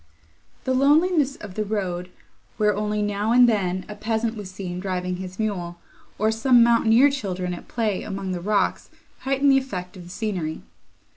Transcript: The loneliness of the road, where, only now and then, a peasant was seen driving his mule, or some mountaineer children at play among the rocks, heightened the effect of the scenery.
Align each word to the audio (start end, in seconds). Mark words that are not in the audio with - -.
The 0.63 0.73
loneliness 0.73 1.35
of 1.35 1.53
the 1.53 1.63
road, 1.63 2.09
where, 2.57 2.75
only 2.75 3.03
now 3.03 3.31
and 3.31 3.47
then, 3.47 3.85
a 3.87 3.93
peasant 3.93 4.35
was 4.35 4.49
seen 4.49 4.79
driving 4.79 5.17
his 5.17 5.37
mule, 5.37 5.77
or 6.17 6.31
some 6.31 6.63
mountaineer 6.63 7.11
children 7.11 7.53
at 7.53 7.67
play 7.67 8.01
among 8.01 8.31
the 8.31 8.41
rocks, 8.41 8.89
heightened 9.19 9.51
the 9.51 9.59
effect 9.59 9.95
of 9.95 10.03
the 10.03 10.09
scenery. 10.09 10.63